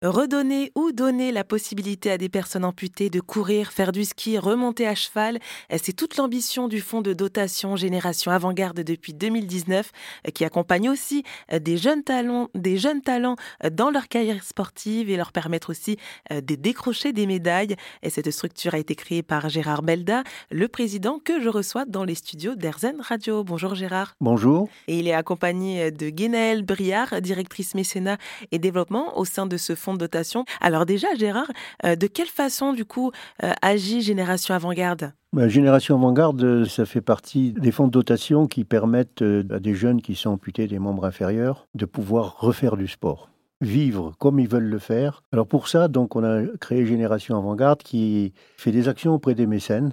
Redonner 0.00 0.70
ou 0.76 0.92
donner 0.92 1.32
la 1.32 1.42
possibilité 1.42 2.12
à 2.12 2.18
des 2.18 2.28
personnes 2.28 2.64
amputées 2.64 3.10
de 3.10 3.18
courir, 3.18 3.72
faire 3.72 3.90
du 3.90 4.04
ski, 4.04 4.38
remonter 4.38 4.86
à 4.86 4.94
cheval, 4.94 5.40
c'est 5.82 5.92
toute 5.92 6.16
l'ambition 6.16 6.68
du 6.68 6.80
fonds 6.80 7.00
de 7.00 7.12
dotation 7.12 7.74
Génération 7.74 8.30
Avant-Garde 8.30 8.78
depuis 8.78 9.12
2019 9.12 9.90
qui 10.34 10.44
accompagne 10.44 10.88
aussi 10.88 11.24
des 11.52 11.76
jeunes 11.76 12.04
talents, 12.04 12.48
des 12.54 12.78
jeunes 12.78 13.02
talents 13.02 13.34
dans 13.72 13.90
leur 13.90 14.06
carrière 14.06 14.44
sportive 14.44 15.10
et 15.10 15.16
leur 15.16 15.32
permettre 15.32 15.70
aussi 15.70 15.96
de 16.30 16.54
décrocher 16.54 17.12
des 17.12 17.26
médailles. 17.26 17.74
Et 18.04 18.10
cette 18.10 18.30
structure 18.30 18.74
a 18.74 18.78
été 18.78 18.94
créée 18.94 19.24
par 19.24 19.48
Gérard 19.48 19.82
Belda, 19.82 20.22
le 20.52 20.68
président 20.68 21.18
que 21.18 21.40
je 21.42 21.48
reçois 21.48 21.86
dans 21.86 22.04
les 22.04 22.14
studios 22.14 22.54
d'Erzen 22.54 23.00
Radio. 23.00 23.42
Bonjour 23.42 23.74
Gérard. 23.74 24.14
Bonjour. 24.20 24.68
Et 24.86 25.00
il 25.00 25.08
est 25.08 25.12
accompagné 25.12 25.90
de 25.90 26.08
Guénaëlle 26.08 26.62
Briard, 26.62 27.20
directrice 27.20 27.74
mécénat 27.74 28.16
et 28.52 28.60
développement 28.60 29.18
au 29.18 29.24
sein 29.24 29.46
de 29.46 29.56
ce 29.56 29.74
fonds 29.74 29.87
de 29.94 29.98
dotation. 29.98 30.44
Alors 30.60 30.86
déjà, 30.86 31.08
Gérard, 31.16 31.50
euh, 31.84 31.96
de 31.96 32.06
quelle 32.06 32.28
façon, 32.28 32.72
du 32.72 32.84
coup, 32.84 33.12
euh, 33.42 33.52
agit 33.62 34.02
Génération 34.02 34.54
Avant-Garde? 34.54 35.12
Bah, 35.32 35.48
Génération 35.48 35.96
Avant-Garde, 35.96 36.42
euh, 36.42 36.64
ça 36.64 36.86
fait 36.86 37.00
partie 37.00 37.52
des 37.52 37.70
fonds 37.70 37.86
de 37.86 37.92
dotation 37.92 38.46
qui 38.46 38.64
permettent 38.64 39.22
à 39.22 39.58
des 39.58 39.74
jeunes 39.74 40.00
qui 40.00 40.14
sont 40.14 40.30
amputés 40.30 40.66
des 40.66 40.78
membres 40.78 41.04
inférieurs 41.04 41.66
de 41.74 41.84
pouvoir 41.84 42.40
refaire 42.40 42.76
du 42.76 42.88
sport 42.88 43.30
vivre 43.60 44.12
comme 44.18 44.38
ils 44.38 44.48
veulent 44.48 44.62
le 44.62 44.78
faire. 44.78 45.24
Alors 45.32 45.48
pour 45.48 45.66
ça, 45.66 45.88
donc 45.88 46.14
on 46.14 46.22
a 46.22 46.42
créé 46.60 46.86
Génération 46.86 47.36
Avant-Garde 47.36 47.82
qui 47.82 48.32
fait 48.56 48.70
des 48.70 48.86
actions 48.86 49.14
auprès 49.14 49.34
des 49.34 49.48
mécènes 49.48 49.92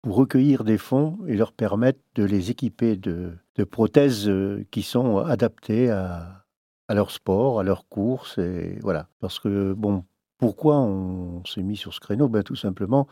pour 0.00 0.16
recueillir 0.16 0.64
des 0.64 0.78
fonds 0.78 1.18
et 1.26 1.36
leur 1.36 1.52
permettre 1.52 1.98
de 2.14 2.24
les 2.24 2.50
équiper 2.50 2.96
de, 2.96 3.32
de 3.56 3.64
prothèses 3.64 4.32
qui 4.70 4.82
sont 4.82 5.18
adaptées 5.18 5.90
à, 5.90 6.41
à 6.92 6.94
leur 6.94 7.10
sport, 7.10 7.58
à 7.58 7.62
leurs 7.62 7.88
courses. 7.88 8.36
Et 8.36 8.78
voilà. 8.82 9.08
Parce 9.18 9.38
que, 9.40 9.72
bon, 9.72 10.04
pourquoi 10.36 10.78
on 10.78 11.42
s'est 11.46 11.62
mis 11.62 11.76
sur 11.76 11.94
ce 11.94 12.00
créneau? 12.00 12.28
Ben, 12.28 12.42
Tout 12.42 12.54
simplement, 12.54 13.08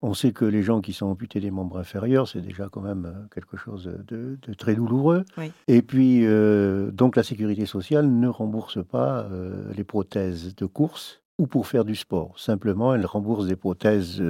on 0.00 0.14
sait 0.14 0.32
que 0.32 0.46
les 0.46 0.62
gens 0.62 0.80
qui 0.80 0.94
sont 0.94 1.06
amputés 1.06 1.38
des 1.38 1.50
membres 1.50 1.78
inférieurs, 1.78 2.26
c'est 2.26 2.40
déjà 2.40 2.70
quand 2.70 2.80
même 2.80 3.04
euh, 3.04 3.26
quelque 3.34 3.58
chose 3.58 3.84
de, 4.06 4.38
très 4.56 4.74
douloureux. 4.74 5.26
Et 5.66 5.82
puis, 5.82 6.24
euh, 6.24 6.90
donc, 6.90 7.16
la 7.16 7.22
sécurité 7.22 7.66
sociale 7.66 8.08
ne 8.08 8.28
rembourse 8.28 8.82
pas 8.82 9.24
euh, 9.24 9.70
les 9.76 9.84
prothèses 9.84 10.54
de 10.56 10.64
course 10.64 11.20
ou 11.36 11.46
pour 11.46 11.66
faire 11.66 11.84
du 11.84 11.96
sport. 11.96 12.38
Simplement, 12.38 12.94
elle 12.94 13.04
rembourse 13.04 13.46
des 13.46 13.56
prothèses 13.56 14.22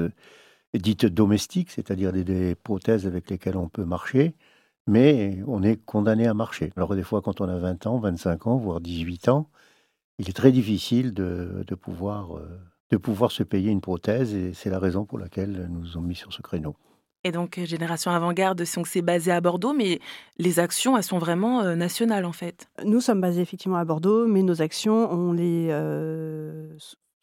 dites 0.75 1.06
domestiques, 1.06 1.70
c'est-à-dire 1.70 2.12
des, 2.12 2.56
prothèses 2.56 3.06
avec 3.06 3.31
lesquelles 3.31 3.56
on 3.56 3.69
peut 3.69 3.84
marcher, 3.84 4.34
mais 4.89 5.39
on 5.47 5.62
est 5.62 5.77
condamné 5.84 6.27
à 6.27 6.34
marcher. 6.34 6.72
Alors 6.77 6.97
des 6.97 7.03
fois, 7.03 7.20
quand 7.20 7.41
on 7.41 7.48
a 7.48 7.58
20 7.58 7.86
ans, 7.86 7.98
25 7.98 8.47
ans, 8.47 8.56
voire 8.56 8.81
18 8.81 9.28
ans, 9.28 9.50
il 10.19 10.28
est 10.28 10.33
très 10.33 10.50
difficile 10.50 11.12
de, 11.12 11.62
pouvoir, 11.81 12.39
euh, 12.39 12.58
de 12.91 12.97
pouvoir 12.97 13.31
se 13.31 13.42
payer 13.42 13.70
une 13.70 13.83
prothèse, 13.83 14.34
et 14.34 14.55
c'est 14.55 14.70
la 14.70 14.78
raison 14.78 15.05
pour 15.05 15.19
laquelle 15.19 15.69
nous 15.70 15.81
nous 15.81 15.97
ont 15.98 16.00
mis 16.00 16.14
sur 16.14 16.33
ce 16.33 16.41
créneau. 16.42 16.75
Et 17.25 17.33
donc, 17.33 17.61
Génération 17.62 18.12
Avant-Garde, 18.12 18.64
c'est 18.64 19.03
basé 19.03 19.31
à 19.31 19.41
Bordeaux, 19.41 19.75
mais 19.75 20.00
les 20.39 20.59
actions, 20.59 20.97
elles 20.97 21.03
sont 21.03 21.19
vraiment 21.19 21.61
euh, 21.61 21.75
nationales, 21.75 22.25
en 22.25 22.33
fait. 22.33 22.69
Nous 22.84 23.00
sommes 23.00 23.20
basés 23.20 23.42
effectivement 23.42 23.77
à 23.77 23.84
Bordeaux, 23.84 24.27
mais 24.27 24.42
nos 24.42 24.62
actions, 24.62 25.12
on 25.12 25.33
les 25.33 25.69
euh, 25.70 26.72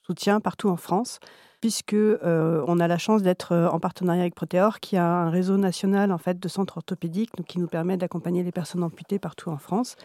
soutient 0.06 0.40
partout 0.40 0.70
en 0.70 0.78
France 0.78 1.20
puisque 1.66 1.94
euh, 1.94 2.64
on 2.68 2.80
a 2.80 2.88
la 2.88 3.00
chance 3.00 3.24
d'être 3.24 3.54
euh, 3.54 3.68
en 3.70 3.80
partenariat 3.80 4.22
avec 4.22 4.36
Proteor, 4.36 4.80
qui 4.80 4.98
a 4.98 5.04
un 5.04 5.32
réseau 5.32 5.58
national 5.58 6.12
en 6.12 6.20
fait 6.20 6.40
de 6.40 6.48
centres 6.48 6.78
orthopédiques, 6.78 7.36
donc 7.36 7.48
qui 7.48 7.58
nous 7.58 7.66
permet 7.66 7.98
d'accompagner 7.98 8.44
les 8.44 8.52
personnes 8.52 8.84
amputées 8.84 9.18
partout 9.18 9.50
en 9.50 9.58
France. 9.58 9.96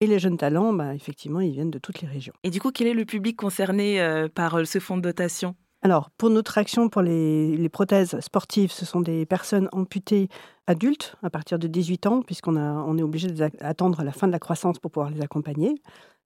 Et 0.00 0.06
les 0.06 0.20
jeunes 0.20 0.36
talents, 0.36 0.72
bah, 0.72 0.94
effectivement, 0.94 1.40
ils 1.40 1.50
viennent 1.50 1.72
de 1.72 1.80
toutes 1.80 2.00
les 2.00 2.06
régions. 2.06 2.32
Et 2.44 2.50
du 2.50 2.60
coup, 2.60 2.70
quel 2.70 2.86
est 2.86 2.94
le 2.94 3.04
public 3.04 3.36
concerné 3.36 4.00
euh, 4.00 4.28
par 4.32 4.64
ce 4.64 4.78
fonds 4.78 4.98
de 4.98 5.02
dotation? 5.02 5.56
Alors, 5.82 6.10
pour 6.10 6.30
notre 6.30 6.58
action 6.58 6.88
pour 6.88 7.02
les, 7.02 7.68
prothèses 7.70 8.20
sportives, 8.20 8.70
ce 8.70 8.86
sont 8.86 9.00
des 9.00 9.26
personnes 9.26 9.68
amputées 9.72 10.28
adultes 10.68 11.16
à 11.24 11.30
partir 11.30 11.58
de 11.58 11.66
18 11.66 12.06
ans, 12.06 12.22
puisqu'on 12.22 12.56
on 12.56 12.96
est 12.98 13.02
obligé 13.02 13.32
d'attendre 13.32 14.04
la 14.04 14.12
fin 14.12 14.28
de 14.28 14.32
la 14.32 14.38
croissance 14.38 14.78
pour 14.78 14.92
pouvoir 14.92 15.10
les 15.10 15.22
accompagner 15.22 15.74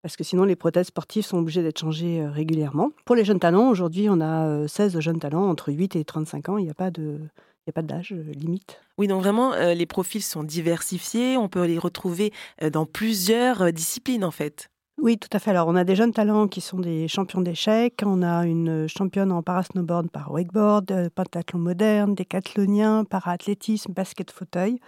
parce 0.05 0.19
que 0.19 0.23
sinon 0.23 0.45
les 0.45 0.55
prothèses 0.55 0.89
sportives 0.89 1.25
sont 1.25 1.39
obligées 1.39 1.63
d'être 1.63 1.79
changées 1.79 2.21
euh, 2.21 2.31
régulièrement. 2.31 2.91
Pour 3.07 3.17
les 3.17 3.25
jeunes 3.25 3.39
talents, 3.39 3.71
aujourd'hui, 3.71 4.09
on 4.11 4.21
a 4.21 4.69
16 4.69 4.97
euh, 4.97 5.01
jeunes 5.01 5.19
talents 5.19 5.49
entre 5.49 5.73
8 5.73 5.97
et 5.97 6.05
35 6.05 6.51
ans. 6.51 6.59
Il 6.59 6.65
n'y 6.65 6.71
a 6.71 6.75
pas 6.75 6.91
de, 6.91 7.21
il 7.67 7.71
a 7.71 7.73
pas 7.73 7.81
d'âge 7.81 8.13
euh, 8.13 8.23
limite. 8.35 8.83
Oui, 8.99 9.07
donc 9.07 9.23
vraiment, 9.23 9.55
les 9.57 9.87
profils 9.87 10.23
sont 10.23 10.45
diversifiés. 10.45 11.39
On 11.39 11.49
peut 11.49 11.65
les 11.65 11.79
retrouver 11.79 12.35
dans 12.71 12.85
plusieurs 12.85 13.73
disciplines, 13.73 14.25
en 14.25 14.31
fait. 14.31 14.69
Oui, 15.01 15.17
tout 15.17 15.31
à 15.33 15.39
fait. 15.39 15.51
Alors, 15.51 15.69
on 15.69 15.75
a 15.75 15.85
des 15.85 15.97
jeunes 15.97 16.13
talents 16.13 16.49
qui 16.49 16.61
sont 16.61 16.79
des 16.79 17.09
champions 17.09 17.41
d'échecs. 17.41 18.03
On 18.05 18.23
a 18.23 18.45
une 18.45 18.87
championne 18.87 19.33
en 19.33 19.43
parasnowboard 19.43 20.11
par 20.11 20.31
wakeboard, 20.31 21.09
pentathlon 21.15 21.59
moderne, 21.59 22.15
décathlonien, 22.15 23.05
para-athlétisme, 23.05 23.93
basket 23.95 24.31
fauteuil. 24.31 24.79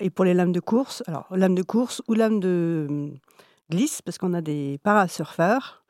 Et 0.00 0.10
pour 0.10 0.24
les 0.24 0.34
lames 0.34 0.52
de 0.52 0.60
course, 0.60 1.04
alors 1.06 1.28
lames 1.30 1.54
de 1.54 1.62
course 1.62 2.02
ou 2.08 2.14
lames 2.14 2.40
de 2.40 3.12
glisse 3.70 4.02
parce 4.02 4.18
qu'on 4.18 4.34
a 4.34 4.40
des 4.40 4.78
parasurfeurs 4.82 5.84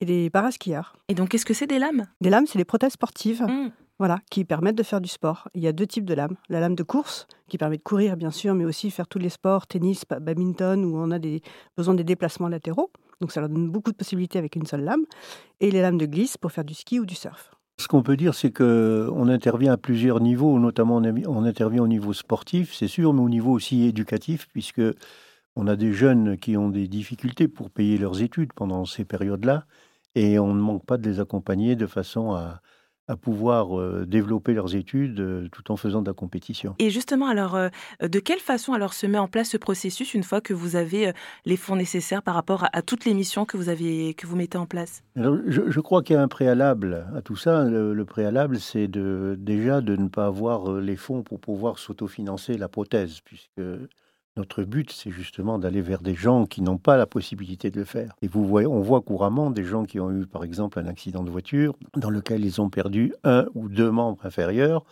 et 0.00 0.04
des 0.04 0.30
paraskieurs. 0.30 0.96
Et 1.08 1.14
donc, 1.14 1.30
qu'est-ce 1.30 1.46
que 1.46 1.54
c'est 1.54 1.66
des 1.66 1.78
lames? 1.78 2.06
Des 2.20 2.30
lames, 2.30 2.46
c'est 2.46 2.58
des 2.58 2.64
prothèses 2.64 2.92
sportives. 2.92 3.42
Mmh. 3.42 3.70
Voilà, 3.98 4.18
qui 4.30 4.44
permettent 4.44 4.76
de 4.76 4.82
faire 4.82 5.00
du 5.00 5.08
sport. 5.08 5.48
Il 5.54 5.62
y 5.62 5.68
a 5.68 5.72
deux 5.72 5.86
types 5.86 6.04
de 6.04 6.14
lames. 6.14 6.34
La 6.48 6.58
lame 6.58 6.74
de 6.74 6.82
course, 6.82 7.28
qui 7.48 7.56
permet 7.56 7.76
de 7.76 7.82
courir, 7.82 8.16
bien 8.16 8.32
sûr, 8.32 8.52
mais 8.54 8.64
aussi 8.64 8.90
faire 8.90 9.06
tous 9.06 9.20
les 9.20 9.28
sports, 9.28 9.68
tennis, 9.68 10.02
badminton, 10.20 10.84
où 10.84 10.96
on 10.96 11.12
a 11.12 11.20
des, 11.20 11.40
besoin 11.76 11.94
des 11.94 12.02
déplacements 12.02 12.48
latéraux. 12.48 12.90
Donc, 13.20 13.30
ça 13.30 13.40
leur 13.40 13.48
donne 13.48 13.70
beaucoup 13.70 13.92
de 13.92 13.96
possibilités 13.96 14.40
avec 14.40 14.56
une 14.56 14.66
seule 14.66 14.82
lame. 14.82 15.04
Et 15.60 15.70
les 15.70 15.80
lames 15.80 15.98
de 15.98 16.06
glisse 16.06 16.36
pour 16.36 16.50
faire 16.50 16.64
du 16.64 16.74
ski 16.74 16.98
ou 16.98 17.06
du 17.06 17.14
surf. 17.14 17.52
Ce 17.78 17.86
qu'on 17.86 18.02
peut 18.02 18.16
dire, 18.16 18.34
c'est 18.34 18.50
qu'on 18.50 19.28
intervient 19.28 19.72
à 19.72 19.76
plusieurs 19.76 20.20
niveaux, 20.20 20.58
notamment 20.58 20.96
on 20.96 21.44
intervient 21.44 21.82
au 21.82 21.88
niveau 21.88 22.12
sportif, 22.12 22.74
c'est 22.74 22.88
sûr, 22.88 23.12
mais 23.12 23.22
au 23.22 23.28
niveau 23.28 23.52
aussi 23.52 23.84
éducatif, 23.84 24.48
puisque 24.52 24.82
on 25.56 25.66
a 25.66 25.76
des 25.76 25.92
jeunes 25.92 26.38
qui 26.38 26.56
ont 26.56 26.68
des 26.68 26.88
difficultés 26.88 27.48
pour 27.48 27.70
payer 27.70 27.98
leurs 27.98 28.22
études 28.22 28.52
pendant 28.52 28.84
ces 28.84 29.04
périodes-là, 29.04 29.66
et 30.14 30.38
on 30.38 30.54
ne 30.54 30.60
manque 30.60 30.84
pas 30.84 30.98
de 30.98 31.08
les 31.08 31.20
accompagner 31.20 31.76
de 31.76 31.86
façon 31.86 32.34
à, 32.34 32.60
pouvoir 33.20 33.78
euh, 33.78 34.06
développer 34.06 34.54
leurs 34.54 34.74
études 34.74 35.20
euh, 35.20 35.46
tout 35.52 35.70
en 35.70 35.76
faisant 35.76 36.00
de 36.00 36.06
la 36.08 36.14
compétition. 36.14 36.74
Et 36.78 36.88
justement, 36.88 37.26
alors, 37.26 37.56
euh, 37.56 37.68
de 38.00 38.18
quelle 38.20 38.38
façon 38.38 38.72
alors 38.72 38.94
se 38.94 39.06
met 39.06 39.18
en 39.18 39.28
place 39.28 39.50
ce 39.50 39.58
processus 39.58 40.14
une 40.14 40.22
fois 40.22 40.40
que 40.40 40.54
vous 40.54 40.76
avez 40.76 41.12
les 41.44 41.58
fonds 41.58 41.76
nécessaires 41.76 42.22
par 42.22 42.34
rapport 42.34 42.66
à, 42.72 42.80
toutes 42.80 43.04
les 43.04 43.12
missions 43.12 43.44
que 43.44 43.58
vous, 43.58 43.68
avez, 43.68 44.14
que 44.14 44.26
vous 44.26 44.34
mettez 44.34 44.56
en 44.56 44.64
place? 44.64 45.02
Je, 45.14 45.80
crois 45.80 46.02
qu'il 46.02 46.16
y 46.16 46.18
a 46.18 46.22
un 46.22 46.28
préalable 46.28 47.06
à 47.14 47.20
tout 47.20 47.36
ça. 47.36 47.64
Le, 47.64 48.04
préalable, 48.06 48.58
c'est 48.58 48.88
de, 48.88 49.36
déjà 49.38 49.82
de 49.82 49.94
ne 49.94 50.08
pas 50.08 50.24
avoir 50.24 50.72
les 50.72 50.96
fonds 50.96 51.22
pour 51.22 51.38
pouvoir 51.38 51.78
s'autofinancer 51.78 52.56
la 52.56 52.70
prothèse, 52.70 53.20
puisque 53.20 53.60
notre 54.36 54.64
but, 54.64 54.90
c'est 54.90 55.10
justement 55.10 55.58
d'aller 55.58 55.82
vers 55.82 56.00
des 56.00 56.14
gens 56.14 56.46
qui 56.46 56.62
n'ont 56.62 56.78
pas 56.78 56.96
la 56.96 57.06
possibilité 57.06 57.70
de 57.70 57.78
le 57.78 57.84
faire. 57.84 58.14
Et 58.22 58.28
vous 58.28 58.46
voyez, 58.46 58.66
on 58.66 58.80
voit 58.80 59.02
couramment 59.02 59.50
des 59.50 59.64
gens 59.64 59.84
qui 59.84 60.00
ont 60.00 60.10
eu, 60.10 60.26
par 60.26 60.44
exemple, 60.44 60.78
un 60.78 60.86
accident 60.86 61.22
de 61.22 61.30
voiture 61.30 61.76
dans 61.96 62.10
lequel 62.10 62.44
ils 62.44 62.60
ont 62.60 62.70
perdu 62.70 63.14
un 63.24 63.46
ou 63.54 63.68
deux 63.68 63.90
membres 63.90 64.24
inférieurs. 64.24 64.84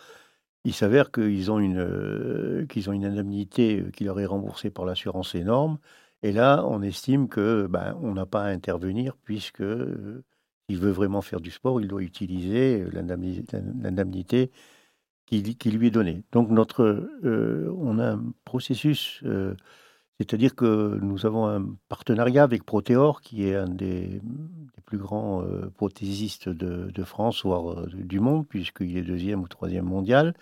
Il 0.63 0.73
s'avère 0.73 1.11
qu'ils 1.11 1.49
ont 1.51 1.59
une, 1.59 1.79
euh, 1.79 2.65
qu'ils 2.67 2.89
ont 2.89 2.93
une 2.93 3.05
indemnité 3.05 3.83
qui 3.93 4.03
leur 4.03 4.19
est 4.19 4.25
remboursée 4.27 4.69
par 4.69 4.85
l'assurance 4.85 5.33
énorme. 5.33 5.79
Et 6.23 6.31
là, 6.31 6.63
on 6.67 6.83
estime 6.83 7.27
que 7.27 7.67
ben, 7.67 7.97
on 8.01 8.13
n'a 8.13 8.27
pas 8.27 8.43
à 8.43 8.49
intervenir 8.49 9.15
puisque 9.23 9.61
euh, 9.61 10.23
veut 10.77 10.91
vraiment 10.91 11.21
faire 11.21 11.41
du 11.41 11.51
sport, 11.51 11.81
il 11.81 11.87
doit 11.87 12.01
utiliser 12.01 12.85
l'indemnité 12.91 14.51
qui, 15.25 15.71
lui 15.71 15.87
est 15.87 15.91
donné. 15.91 16.23
Donc 16.31 16.49
notre, 16.49 16.83
euh, 17.23 17.73
on 17.77 17.99
a 17.99 18.11
un 18.13 18.33
processus, 18.43 19.21
euh, 19.23 19.55
c'est-à-dire 20.19 20.55
que 20.55 20.99
nous 21.01 21.25
avons 21.25 21.47
un 21.47 21.65
partenariat 21.87 22.43
avec 22.43 22.63
Proteor, 22.65 23.21
qui 23.21 23.47
est 23.47 23.55
un 23.55 23.69
des, 23.69 24.21
plus 24.85 24.97
grands 24.97 25.41
euh, 25.43 25.69
prothésistes 25.69 26.49
de, 26.49 26.91
de, 26.91 27.03
France, 27.03 27.43
voire 27.45 27.87
du 27.87 28.19
monde, 28.19 28.45
puisqu'il 28.47 28.97
est 28.97 29.03
deuxième 29.03 29.41
ou 29.41 29.47
troisième 29.47 29.85
mondial. 29.85 30.33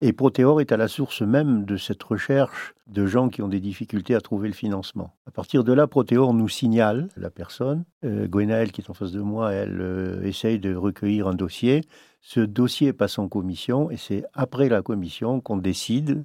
Et 0.00 0.12
Proteor 0.12 0.60
est 0.60 0.70
à 0.70 0.76
la 0.76 0.86
source 0.86 1.22
même 1.22 1.64
de 1.64 1.76
cette 1.76 2.02
recherche 2.04 2.74
de 2.86 3.06
gens 3.06 3.28
qui 3.28 3.42
ont 3.42 3.48
des 3.48 3.58
difficultés 3.58 4.14
à 4.14 4.20
trouver 4.20 4.46
le 4.46 4.54
financement. 4.54 5.16
À 5.26 5.32
partir 5.32 5.64
de 5.64 5.72
là, 5.72 5.88
Proteor 5.88 6.34
nous 6.34 6.48
signale 6.48 7.08
la 7.16 7.30
personne. 7.30 7.84
Euh, 8.04 8.28
qui 8.28 8.80
est 8.80 8.90
en 8.90 8.94
face 8.94 9.10
de 9.10 9.20
moi, 9.20 9.52
elle 9.52 9.80
euh, 9.80 10.22
essaye 10.22 10.60
de 10.60 10.72
recueillir 10.72 11.26
un 11.26 11.34
dossier. 11.34 11.82
Ce 12.20 12.38
dossier 12.38 12.92
passe 12.92 13.18
en 13.18 13.28
commission 13.28 13.90
et 13.90 13.96
c'est 13.96 14.24
après 14.34 14.68
la 14.68 14.82
commission 14.82 15.40
qu'on 15.40 15.56
décide 15.56 16.22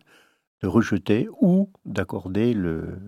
de 0.62 0.68
rejeter 0.68 1.28
ou 1.42 1.70
d'accorder 1.86 2.54
le, 2.54 3.00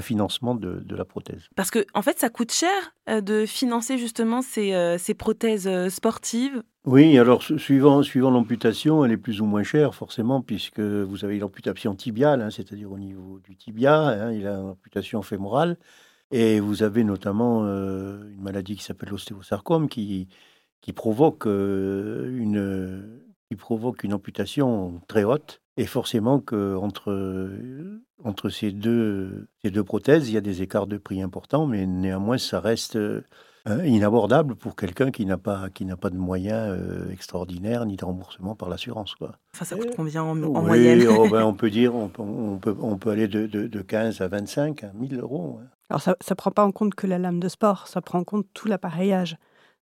financement 0.00 0.54
de, 0.54 0.94
la 0.94 1.04
prothèse. 1.04 1.48
Parce 1.56 1.70
que, 1.72 1.84
en 1.92 2.02
fait, 2.02 2.20
ça 2.20 2.30
coûte 2.30 2.52
cher 2.52 2.94
euh, 3.08 3.20
de 3.20 3.46
financer 3.46 3.98
justement 3.98 4.42
ces, 4.42 4.74
euh, 4.74 4.96
prothèses 5.18 5.88
sportives. 5.88 6.62
Oui, 6.84 7.16
alors 7.16 7.44
suivant, 7.44 8.02
suivant 8.02 8.32
l'amputation, 8.32 9.04
elle 9.04 9.12
est 9.12 9.16
plus 9.16 9.40
ou 9.40 9.44
moins 9.46 9.62
chère, 9.62 9.94
forcément, 9.94 10.42
puisque 10.42 10.80
vous 10.80 11.24
avez 11.24 11.38
l'amputation 11.38 11.94
tibiale, 11.94 12.42
hein, 12.42 12.50
c'est-à-dire 12.50 12.90
au 12.90 12.98
niveau 12.98 13.38
du 13.38 13.56
tibia, 13.56 14.00
hein, 14.08 14.32
il 14.32 14.48
a 14.48 14.58
une 14.58 15.22
fémorale. 15.22 15.78
Et 16.32 16.58
vous 16.60 16.82
avez 16.82 17.04
notamment 17.04 17.62
une 17.62 18.40
maladie 18.42 18.76
qui 18.76 18.82
s'appelle 18.82 19.10
l'ostéosarcome 19.10 19.88
qui, 19.88 20.28
qui, 20.80 20.92
provoque 20.92 21.44
une, 21.46 23.22
qui 23.48 23.56
provoque 23.56 24.02
une 24.02 24.14
amputation 24.14 25.00
très 25.08 25.24
haute. 25.24 25.60
Et 25.76 25.86
forcément 25.86 26.40
qu'entre 26.40 27.12
entre 28.24 28.48
ces 28.50 28.72
deux, 28.72 29.48
ces 29.62 29.70
deux 29.70 29.84
prothèses, 29.84 30.28
il 30.30 30.34
y 30.34 30.36
a 30.36 30.40
des 30.40 30.62
écarts 30.62 30.86
de 30.86 30.98
prix 30.98 31.22
importants, 31.22 31.66
mais 31.66 31.86
néanmoins, 31.86 32.38
ça 32.38 32.60
reste 32.60 32.98
euh, 33.68 33.86
inabordable 33.86 34.56
pour 34.56 34.74
quelqu'un 34.76 35.10
qui 35.10 35.24
n'a 35.24 35.38
pas 35.38 35.68
qui 35.70 35.84
n'a 35.84 35.96
pas 35.96 36.10
de 36.10 36.16
moyens 36.16 36.76
euh, 36.78 37.10
extraordinaires 37.10 37.86
ni 37.86 37.96
de 37.96 38.04
remboursement 38.04 38.54
par 38.54 38.68
l'assurance 38.68 39.14
quoi. 39.14 39.32
Enfin, 39.54 39.64
ça 39.64 39.76
coûte 39.76 39.94
combien 39.96 40.22
en, 40.22 40.34
moyenne 40.34 41.06
oh, 41.08 41.28
ben, 41.28 41.44
on 41.44 41.54
peut 41.54 41.70
dire 41.70 41.94
on, 41.94 42.10
on, 42.18 42.58
peut 42.58 42.76
on 42.80 42.96
peut 42.96 43.10
aller 43.10 43.28
de, 43.28 43.46
de, 43.46 43.66
de 43.66 43.82
15 43.82 44.20
à 44.20 44.28
25 44.28 44.84
à 44.84 44.92
1000 44.94 45.20
euros. 45.20 45.60
Alors 45.90 46.00
ça 46.00 46.16
ne 46.28 46.34
prend 46.34 46.50
pas 46.50 46.64
en 46.64 46.72
compte 46.72 46.94
que 46.94 47.06
la 47.06 47.18
lame 47.18 47.38
de 47.38 47.48
sport, 47.48 47.86
ça 47.86 48.00
prend 48.00 48.20
en 48.20 48.24
compte 48.24 48.46
tout 48.54 48.66
l'appareillage 48.66 49.36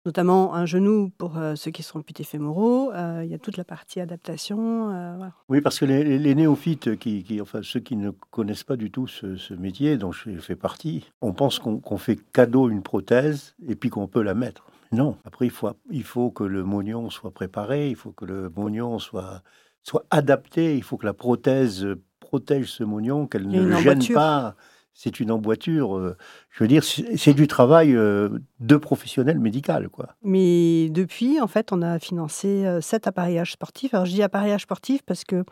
notamment 0.06 0.56
un 0.56 0.66
genou 0.66 1.12
pour 1.18 1.38
euh, 1.38 1.56
ceux 1.56 1.72
qui 1.72 1.84
sont 1.84 2.00
amputés 2.00 2.24
fémoraux. 2.24 2.92
Euh, 2.94 3.22
il 3.24 3.30
y 3.30 3.34
a 3.34 3.38
toute 3.38 3.58
la 3.58 3.64
partie 3.64 4.00
adaptation. 4.00 4.92
Euh, 4.92 5.28
oui, 5.50 5.62
parce 5.62 5.80
que 5.80 5.86
les, 5.86 6.36
néophytes, 6.36 6.98
qui, 6.98 7.40
enfin 7.42 7.60
ceux 7.64 7.80
qui 7.80 7.96
ne 7.96 8.12
connaissent 8.32 8.64
pas 8.64 8.78
du 8.78 8.92
tout 8.92 9.08
ce, 9.08 9.54
métier, 9.54 9.98
dont 9.98 10.12
je 10.12 10.32
fais 10.38 10.56
partie, 10.56 11.06
on 11.22 11.34
pense 11.34 11.60
qu'on 11.60 11.98
fait 11.98 12.18
cadeau 12.32 12.70
une 12.70 12.82
prothèse 12.82 13.56
et 13.68 13.76
puis 13.76 13.90
qu'on 13.90 14.08
peut 14.08 14.24
la 14.24 14.34
mettre. 14.34 14.66
Non. 14.92 15.18
Après, 15.26 15.46
il 15.46 15.52
faut, 15.52 15.70
il 15.92 16.04
faut 16.04 16.32
que 16.32 16.44
le 16.44 16.64
mognon 16.64 17.10
soit 17.10 17.32
préparé, 17.32 17.90
il 17.90 17.96
faut 17.96 18.12
que 18.12 18.26
le 18.26 18.52
mognon 18.56 18.98
soit, 18.98 19.44
soit 19.84 20.06
adapté, 20.10 20.76
il 20.76 20.84
faut 20.84 20.98
que 20.98 21.06
la 21.06 21.14
prothèse 21.14 21.88
protège 22.20 22.72
ce 22.72 22.84
mognon, 22.84 23.28
qu'elle 23.28 23.48
ne 23.48 23.76
gêne 23.78 24.04
pas 24.14 24.56
c'est 25.02 25.22
une 25.22 25.32
emboîture. 25.32 25.96
Euh, 25.96 26.18
je 26.50 26.62
veux 26.62 26.68
dire, 26.68 26.84
c'est 26.84 27.34
du 27.34 27.48
travail 27.48 27.96
euh, 27.96 28.28
de 28.60 28.76
professionnel 28.76 29.40
médical, 29.40 29.88
quoi. 29.88 30.10
Mais 30.24 30.90
depuis, 30.90 31.40
en 31.40 31.48
fait, 31.48 31.72
on 31.72 31.82
a 31.82 32.00
financé 32.00 32.66
euh, 32.66 32.82
sept 32.82 33.08
appareillages 33.08 33.54
sportifs. 33.54 33.94
Alors, 33.94 34.06
je 34.06 34.12
dis 34.12 34.22
appareillage 34.22 34.64
sportif 34.64 35.02
parce 35.04 35.24
que 35.24 35.46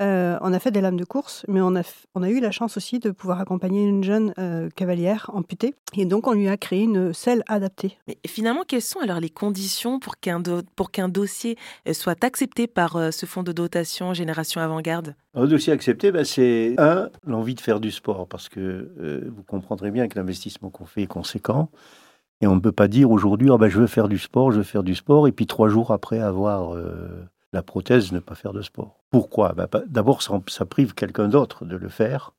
euh, 0.00 0.36
on 0.40 0.52
a 0.52 0.58
fait 0.58 0.72
des 0.72 0.80
lames 0.80 0.98
de 0.98 1.04
course, 1.04 1.44
mais 1.46 1.60
on 1.60 1.76
a, 1.76 1.82
on 2.14 2.22
a 2.22 2.28
eu 2.28 2.40
la 2.40 2.50
chance 2.50 2.76
aussi 2.76 2.98
de 2.98 3.10
pouvoir 3.10 3.40
accompagner 3.40 3.86
une 3.86 4.02
jeune 4.02 4.34
euh, 4.38 4.68
cavalière 4.74 5.30
amputée. 5.32 5.74
Et 5.96 6.04
donc, 6.04 6.26
on 6.26 6.32
lui 6.32 6.48
a 6.48 6.56
créé 6.56 6.82
une 6.82 7.12
selle 7.12 7.44
adaptée. 7.46 7.96
Mais 8.08 8.18
finalement, 8.26 8.62
quelles 8.66 8.82
sont 8.82 8.98
alors 9.00 9.20
les 9.20 9.30
conditions 9.30 10.00
pour 10.00 10.18
qu'un, 10.18 10.40
dossier 11.08 11.56
euh, 11.88 11.92
soit 11.92 12.24
accepté 12.24 12.66
par 12.66 13.12
ce 13.12 13.26
fonds 13.26 13.42
de 13.42 13.52
dotation 13.52 14.14
Génération 14.14 14.60
Avant-Garde? 14.60 15.14
Un 15.34 15.46
dossier 15.46 15.72
accepté, 15.72 16.10
ben, 16.10 16.24
c'est 16.24 16.74
un, 16.78 17.10
l'envie 17.24 17.54
de 17.54 17.60
faire 17.60 17.80
du 17.80 17.90
sport, 17.90 18.26
parce 18.26 18.48
que 18.48 18.90
vous 19.34 19.42
comprendrez 19.42 19.90
bien 19.90 20.08
que 20.08 20.18
l'investissement 20.18 20.70
qu'on 20.70 20.86
fait 20.86 21.02
est 21.02 21.06
conséquent. 21.06 21.70
Et 22.40 22.46
on 22.46 22.56
ne 22.56 22.60
peut 22.60 22.72
pas 22.72 22.88
dire 22.88 23.10
aujourd'hui, 23.10 23.50
oh 23.50 23.58
ben, 23.58 23.68
je 23.68 23.78
veux 23.78 23.86
faire 23.86 24.08
du 24.08 24.18
sport, 24.18 24.50
je 24.50 24.58
veux 24.58 24.64
faire 24.64 24.82
du 24.82 24.94
sport, 24.94 25.28
et 25.28 25.32
puis 25.32 25.46
trois 25.46 25.68
jours 25.68 25.92
après 25.92 26.18
avoir 26.18 26.76
la 27.54 27.62
prothèse 27.62 28.12
ne 28.12 28.18
pas 28.18 28.34
faire 28.34 28.52
de 28.52 28.60
sport. 28.60 28.98
Pourquoi? 29.10 29.52
Ben, 29.52 29.68
D'abord, 29.86 30.22
ça, 30.22 30.64
prive 30.66 30.94
quelqu'un 30.94 31.28
d'autre 31.28 31.64
de 31.64 31.76
le 31.76 31.88
faire. 31.88 32.32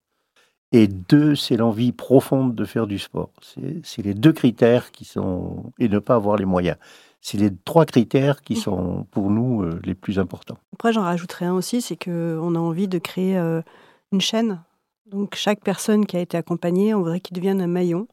Et 0.71 0.87
deux, 0.87 1.35
c'est 1.35 1.55
l'envie 1.55 1.93
profonde 1.93 2.53
de 2.53 2.65
faire 2.65 2.85
du 2.85 2.99
sport. 2.99 3.31
C'est 3.83 4.01
les 4.01 4.13
deux 4.13 4.33
critères 4.33 4.91
qui 4.91 5.05
sont... 5.05 5.71
Et 5.79 5.87
ne 5.87 5.99
pas 5.99 6.15
avoir 6.15 6.35
les 6.35 6.45
moyens. 6.45 6.77
C'est 7.21 7.37
les 7.37 7.49
trois 7.63 7.85
critères 7.85 8.41
qui 8.41 8.55
sont 8.55 9.07
pour 9.09 9.31
nous 9.31 9.63
euh, 9.63 9.79
les 9.83 9.95
plus 9.95 10.19
importants. 10.19 10.57
Après, 10.73 10.91
j'en 10.91 11.03
rajouterai 11.03 11.45
un 11.45 11.53
aussi, 11.53 11.81
c'est 11.81 11.95
qu'on 11.95 12.55
a 12.55 12.59
envie 12.59 12.87
de 12.87 12.99
créer 12.99 13.37
euh, 13.37 13.61
une 14.11 14.21
chaîne. 14.21 14.61
Donc 15.05 15.35
chaque 15.35 15.63
personne 15.63 16.05
qui 16.05 16.17
a 16.17 16.19
été 16.19 16.37
accompagnée, 16.37 16.93
on 16.93 16.99
voudrait 16.99 17.21
qu'il 17.21 17.35
devienne 17.35 17.61
un 17.61 17.67
maillon 17.67 18.07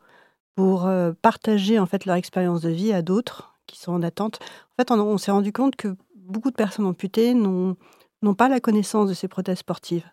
pour 0.54 0.86
euh, 0.86 1.12
partager 1.20 1.78
en 1.78 1.86
fait 1.86 2.06
leur 2.06 2.16
expérience 2.16 2.62
de 2.62 2.70
vie 2.70 2.92
à 2.92 3.02
d'autres 3.02 3.54
qui 3.66 3.78
sont 3.78 3.92
en 3.92 4.02
attente. 4.02 4.38
En 4.72 4.82
fait, 4.82 4.90
on 4.90 5.18
s'est 5.18 5.30
rendu 5.30 5.52
compte 5.52 5.76
que 5.76 5.96
beaucoup 6.26 6.50
de 6.50 6.56
personnes 6.56 6.86
amputées 6.86 7.34
n'ont 7.34 7.76
pas 8.36 8.48
la 8.48 8.60
connaissance 8.60 9.08
de 9.08 9.14
ces 9.14 9.28
prothèses 9.28 9.58
sportives. 9.58 10.04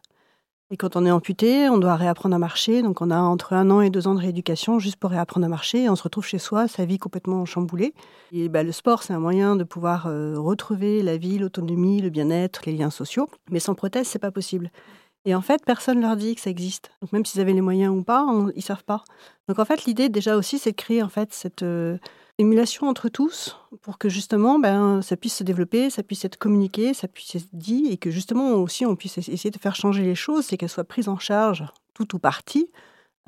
Et 0.71 0.77
quand 0.77 0.95
on 0.95 1.03
est 1.03 1.09
amputé, 1.11 1.67
on 1.67 1.79
doit 1.79 1.95
réapprendre 1.95 2.35
à 2.35 2.39
marcher. 2.39 2.83
Donc 2.83 3.01
on 3.01 3.09
a 3.09 3.17
entre 3.17 3.53
un 3.53 3.71
an 3.71 3.81
et 3.81 3.89
deux 3.89 4.07
ans 4.07 4.13
de 4.13 4.19
rééducation 4.19 4.77
juste 4.77 4.97
pour 4.97 5.09
réapprendre 5.09 5.45
à 5.47 5.49
marcher. 5.49 5.83
Et 5.83 5.89
on 5.89 5.95
se 5.95 6.03
retrouve 6.03 6.25
chez 6.25 6.37
soi, 6.37 6.67
sa 6.67 6.85
vie 6.85 6.99
complètement 6.99 7.43
chamboulée. 7.45 7.95
Et 8.31 8.49
bah, 8.49 8.61
le 8.61 8.71
sport, 8.71 9.01
c'est 9.01 9.13
un 9.13 9.19
moyen 9.19 9.55
de 9.55 9.63
pouvoir 9.63 10.05
euh, 10.05 10.35
retrouver 10.37 11.01
la 11.01 11.17
vie, 11.17 11.39
l'autonomie, 11.39 12.01
le 12.01 12.11
bien-être, 12.11 12.61
les 12.67 12.73
liens 12.73 12.91
sociaux. 12.91 13.29
Mais 13.49 13.59
sans 13.59 13.73
prothèse, 13.73 14.07
c'est 14.07 14.19
pas 14.19 14.31
possible. 14.31 14.69
Et 15.25 15.33
en 15.33 15.41
fait, 15.41 15.65
personne 15.65 16.01
leur 16.01 16.15
dit 16.15 16.35
que 16.35 16.41
ça 16.41 16.51
existe. 16.51 16.91
Donc 17.01 17.13
même 17.13 17.25
s'ils 17.25 17.41
avaient 17.41 17.53
les 17.53 17.61
moyens 17.61 17.95
ou 17.95 18.03
pas, 18.03 18.25
ils 18.29 18.59
ils 18.59 18.61
savent 18.61 18.85
pas. 18.85 19.03
Donc 19.47 19.57
en 19.57 19.65
fait, 19.65 19.85
l'idée 19.85 20.07
déjà 20.07 20.37
aussi, 20.37 20.59
c'est 20.59 20.71
de 20.71 20.75
créer 20.75 21.01
en 21.01 21.09
fait 21.09 21.33
cette 21.33 21.63
euh, 21.63 21.97
émulation 22.39 22.87
entre 22.87 23.09
tous 23.09 23.57
pour 23.81 23.99
que 23.99 24.09
justement 24.09 24.57
ben, 24.57 25.01
ça 25.01 25.15
puisse 25.15 25.35
se 25.35 25.43
développer, 25.43 25.89
ça 25.89 26.01
puisse 26.01 26.25
être 26.25 26.37
communiqué, 26.37 26.93
ça 26.95 27.07
puisse 27.07 27.35
être 27.35 27.49
dit 27.53 27.87
et 27.91 27.97
que 27.97 28.09
justement 28.09 28.53
aussi 28.53 28.85
on 28.85 28.95
puisse 28.95 29.17
essayer 29.17 29.51
de 29.51 29.59
faire 29.59 29.75
changer 29.75 30.03
les 30.03 30.15
choses, 30.15 30.45
c'est 30.45 30.57
qu'elles 30.57 30.69
soient 30.69 30.83
prises 30.83 31.09
en 31.09 31.19
charge 31.19 31.65
tout 31.93 32.15
ou 32.15 32.19
partie 32.19 32.71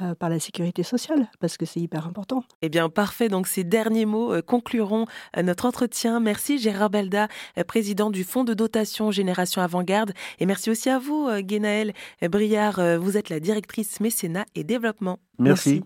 euh, 0.01 0.15
par 0.15 0.29
la 0.29 0.39
sécurité 0.39 0.81
sociale, 0.81 1.29
parce 1.39 1.57
que 1.57 1.65
c'est 1.65 1.79
hyper 1.79 2.07
important. 2.07 2.43
Eh 2.63 2.69
bien, 2.69 2.89
parfait. 2.89 3.29
Donc, 3.29 3.45
ces 3.45 3.63
derniers 3.63 4.05
mots 4.05 4.33
euh, 4.33 4.41
concluront 4.41 5.05
euh, 5.37 5.43
notre 5.43 5.65
entretien. 5.65 6.19
Merci 6.19 6.57
Gérard 6.57 6.89
Belda, 6.89 7.27
président 7.67 8.09
du 8.09 8.23
Fonds 8.23 8.43
de 8.43 8.55
dotation 8.55 9.11
Génération 9.11 9.61
Avant-Garde. 9.61 10.13
Et 10.39 10.47
merci 10.47 10.71
aussi 10.71 10.89
à 10.89 10.97
vous, 10.97 11.29
Guénaël 11.41 11.93
Briard. 12.23 12.81
Vous 12.99 13.17
êtes 13.17 13.29
la 13.29 13.39
directrice 13.39 13.99
mécénat 13.99 14.45
et 14.55 14.63
développement. 14.63 15.19
merci. 15.37 15.83